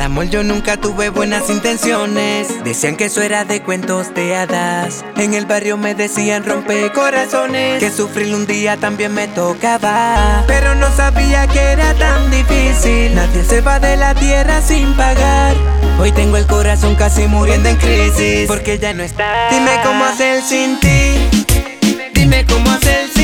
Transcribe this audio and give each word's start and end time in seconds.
Para 0.00 0.06
amor 0.06 0.30
yo 0.30 0.42
nunca 0.42 0.78
tuve 0.78 1.10
buenas 1.10 1.50
intenciones. 1.50 2.64
Decían 2.64 2.96
que 2.96 3.04
eso 3.04 3.20
era 3.20 3.44
de 3.44 3.60
cuentos 3.60 4.14
de 4.14 4.34
hadas. 4.34 5.04
En 5.18 5.34
el 5.34 5.44
barrio 5.44 5.76
me 5.76 5.94
decían 5.94 6.42
rompe 6.42 6.90
corazones. 6.92 7.80
Que 7.80 7.90
sufrir 7.90 8.34
un 8.34 8.46
día 8.46 8.78
también 8.78 9.12
me 9.12 9.28
tocaba. 9.28 10.42
Pero 10.46 10.74
no 10.74 10.90
sabía 10.96 11.46
que 11.48 11.60
era 11.60 11.92
tan 11.92 12.30
difícil. 12.30 13.14
Nadie 13.14 13.44
se 13.44 13.60
va 13.60 13.78
de 13.78 13.98
la 13.98 14.14
tierra 14.14 14.62
sin 14.62 14.96
pagar. 14.96 15.54
Hoy 15.98 16.12
tengo 16.12 16.38
el 16.38 16.46
corazón 16.46 16.94
casi 16.94 17.26
muriendo 17.26 17.68
en 17.68 17.76
crisis. 17.76 18.46
Porque 18.46 18.78
ya 18.78 18.94
no 18.94 19.02
está. 19.02 19.50
Dime 19.50 19.82
cómo 19.84 20.02
hacer 20.06 20.40
sin 20.40 20.80
ti. 20.80 21.28
Dime 22.14 22.46
cómo 22.46 22.70
hacer 22.70 23.04
sin 23.08 23.12
ti. 23.12 23.19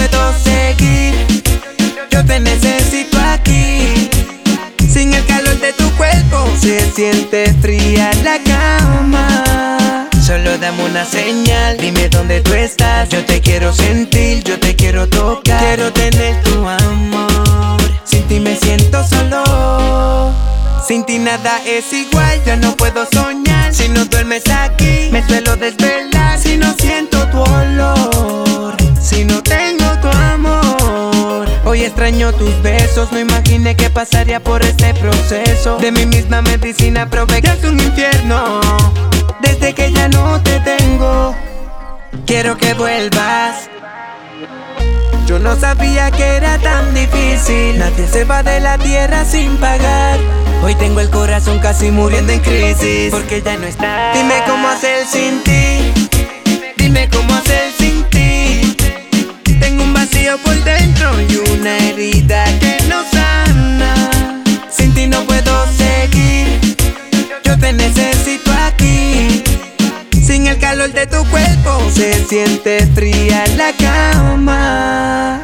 Puedo 0.00 0.32
seguir. 0.42 1.14
Yo 2.10 2.24
te 2.24 2.40
necesito 2.40 3.18
aquí. 3.18 4.08
Sin 4.88 5.12
el 5.12 5.24
calor 5.26 5.58
de 5.60 5.72
tu 5.72 5.88
cuerpo 5.96 6.48
se 6.60 6.90
siente 6.92 7.52
fría 7.60 8.10
la 8.24 8.38
cama. 8.42 10.08
Solo 10.24 10.56
dame 10.58 10.84
una 10.84 11.04
señal, 11.04 11.76
dime 11.78 12.08
dónde 12.08 12.40
tú 12.40 12.54
estás. 12.54 13.08
Yo 13.08 13.24
te 13.24 13.40
quiero 13.40 13.72
sentir, 13.72 14.42
yo 14.44 14.58
te 14.58 14.74
quiero 14.74 15.08
tocar. 15.08 15.58
Quiero 15.58 15.92
tener 15.92 16.40
tu 16.42 16.66
amor. 16.66 17.80
Sin 18.04 18.22
ti 18.24 18.40
me 18.40 18.56
siento 18.56 19.04
solo. 19.06 20.32
Sin 20.86 21.04
ti 21.04 21.18
nada 21.18 21.60
es 21.66 21.92
igual, 21.92 22.40
yo 22.46 22.56
no 22.56 22.76
puedo 22.76 23.06
soñar. 23.12 23.74
Si 23.74 23.88
no 23.88 24.04
duermes 24.06 24.48
aquí, 24.48 25.08
me 25.12 25.24
suelo 25.26 25.56
desvelar. 25.56 26.38
Si 26.38 26.56
no 26.56 26.74
extraño 32.10 32.32
tus 32.32 32.62
besos, 32.62 33.12
no 33.12 33.20
imaginé 33.20 33.76
que 33.76 33.88
pasaría 33.88 34.40
por 34.40 34.62
este 34.62 34.92
proceso. 34.94 35.78
De 35.78 35.92
mi 35.92 36.06
misma 36.06 36.42
medicina 36.42 37.08
probé 37.08 37.40
que 37.40 37.50
es 37.50 37.62
un 37.64 37.78
infierno. 37.78 38.60
Desde 39.40 39.72
que 39.74 39.92
ya 39.92 40.08
no 40.08 40.42
te 40.42 40.58
tengo, 40.60 41.36
quiero 42.26 42.56
que 42.56 42.74
vuelvas. 42.74 43.70
Yo 45.26 45.38
no 45.38 45.54
sabía 45.54 46.10
que 46.10 46.24
era 46.24 46.58
tan 46.58 46.92
difícil. 46.94 47.78
Nadie 47.78 48.08
se 48.08 48.24
va 48.24 48.42
de 48.42 48.58
la 48.58 48.76
tierra 48.78 49.24
sin 49.24 49.56
pagar. 49.58 50.18
Hoy 50.64 50.74
tengo 50.74 51.00
el 51.00 51.10
corazón 51.10 51.60
casi 51.60 51.92
muriendo 51.92 52.32
en 52.32 52.40
crisis. 52.40 53.12
Porque 53.12 53.40
ya 53.40 53.56
no 53.56 53.66
está. 53.66 54.12
Dime 54.14 54.34
cómo 54.48 54.68
hacer 54.68 55.06
sin 55.06 55.44
ti. 55.44 55.92
Dime 56.76 57.08
cómo 57.08 57.32
hacer 57.34 57.70
sin 57.70 57.78
ti. 57.78 57.79
Siente 72.30 72.86
fría 72.94 73.44
la 73.56 73.72
cama. 73.72 75.42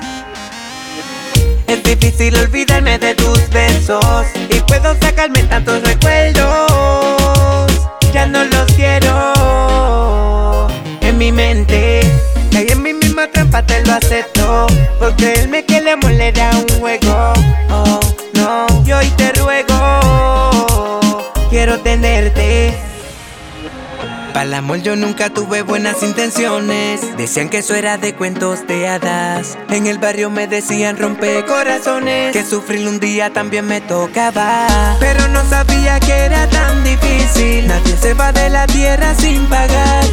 Es 1.66 1.82
difícil 1.82 2.36
olvidarme 2.36 2.96
de 3.00 3.12
tus 3.16 3.50
besos 3.50 4.26
y 4.48 4.60
puedo 4.60 4.94
sacarme 5.00 5.42
tantos 5.42 5.82
recuerdos. 5.82 7.72
Ya 8.14 8.26
no 8.26 8.44
los 8.44 8.70
quiero 8.74 9.32
en 11.00 11.18
mi 11.18 11.32
mente. 11.32 12.02
Caí 12.52 12.68
en 12.68 12.80
mi 12.84 12.92
misma 12.94 13.26
trampa, 13.32 13.66
te 13.66 13.84
lo 13.84 13.94
acepto. 13.94 14.68
Por 15.00 15.16
creerme 15.16 15.64
que 15.64 15.78
el 15.78 15.88
amor 15.88 16.12
le 16.12 16.30
da 16.30 16.52
un 16.52 16.68
juego. 16.78 17.32
Oh, 17.68 17.98
no, 18.34 18.66
y 18.86 18.92
hoy 18.92 19.08
te 19.16 19.32
ruego. 19.32 19.74
Quiero 21.50 21.80
tenerte. 21.80 22.45
Para 24.36 24.44
el 24.44 24.52
amor 24.52 24.82
yo 24.82 24.96
nunca 24.96 25.30
tuve 25.30 25.62
buenas 25.62 26.02
intenciones. 26.02 27.16
Decían 27.16 27.48
que 27.48 27.60
eso 27.60 27.74
era 27.74 27.96
de 27.96 28.14
cuentos 28.14 28.66
de 28.66 28.86
hadas. 28.86 29.56
En 29.70 29.86
el 29.86 29.96
barrio 29.96 30.28
me 30.28 30.46
decían 30.46 30.98
rompe 30.98 31.42
corazones. 31.46 32.34
Que 32.34 32.44
sufrir 32.44 32.86
un 32.86 33.00
día 33.00 33.32
también 33.32 33.66
me 33.66 33.80
tocaba. 33.80 34.94
Pero 35.00 35.26
no 35.28 35.42
sabía 35.48 35.98
que 36.00 36.12
era 36.12 36.46
tan 36.50 36.84
difícil. 36.84 37.66
Nadie 37.66 37.96
se 37.96 38.12
va 38.12 38.30
de 38.30 38.50
la 38.50 38.66
tierra 38.66 39.14
sin 39.14 39.46
pagar. 39.46 40.04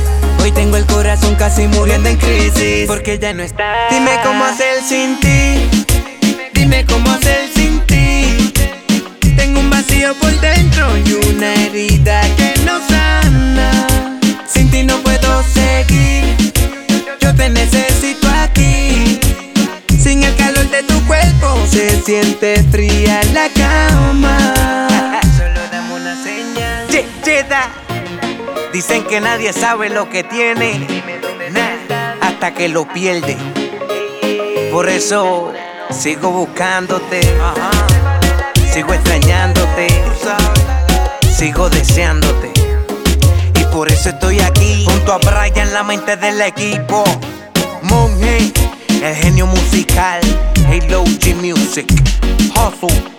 Hoy 0.41 0.53
tengo 0.53 0.77
el 0.77 0.85
corazón 0.85 1.35
casi 1.35 1.67
muriendo 1.67 2.07
en 2.07 2.15
crisis. 2.15 2.87
Porque 2.87 3.19
ya 3.19 3.33
no 3.33 3.43
está. 3.43 3.89
Dime 3.89 4.11
cómo 4.23 4.45
hacer 4.45 4.81
sin 4.83 5.19
ti. 5.19 5.69
Dime 6.53 6.85
cómo 6.85 7.11
hacer 7.11 7.49
sin 7.53 7.81
ti. 7.87 8.53
Tengo 9.35 9.59
un 9.59 9.69
vacío 9.69 10.15
por 10.15 10.31
dentro 10.39 10.97
y 10.97 11.11
una 11.29 11.53
herida 11.55 12.21
que 12.37 12.53
no 12.63 12.79
sana. 12.87 14.02
Ti 14.73 14.81
no 14.81 14.97
puedo 15.03 15.43
seguir. 15.43 16.35
Yo 17.21 17.35
te 17.35 17.47
necesito 17.47 18.27
aquí. 18.27 19.19
Sin 20.01 20.23
el 20.23 20.35
calor 20.35 20.67
de 20.71 20.81
tu 20.81 20.99
cuerpo 21.05 21.47
se 21.69 22.01
siente 22.01 22.63
fría 22.71 23.21
la 23.33 23.49
cama. 23.49 25.19
Solo 25.37 25.61
dame 25.71 25.93
una 25.93 26.15
señal. 26.23 26.87
Yeda. 27.23 27.69
Dicen 28.73 29.03
que 29.03 29.21
nadie 29.21 29.53
sabe 29.53 29.91
lo 29.91 30.09
que 30.09 30.23
tiene 30.23 30.87
Nah, 31.51 32.17
hasta 32.19 32.55
que 32.55 32.67
lo 32.67 32.87
pierde. 32.87 33.37
Por 34.71 34.89
eso 34.89 35.53
sigo 35.91 36.31
buscándote. 36.31 37.21
Sigo 38.73 38.91
extrañándote. 38.91 39.87
Sigo 41.37 41.69
deseándote. 41.69 42.51
Y 43.61 43.63
por 43.65 43.91
eso 43.91 44.09
estoy 44.09 44.39
aquí. 44.39 44.62
A 45.13 45.17
Brian, 45.19 45.71
la 45.71 45.83
mente 45.83 46.17
del 46.17 46.41
equipo. 46.41 47.03
Monje, 47.83 48.51
el 49.03 49.15
genio 49.15 49.45
musical. 49.45 50.21
Halo 50.65 51.03
G 51.03 51.35
Music. 51.35 51.85
Hustle. 52.55 53.12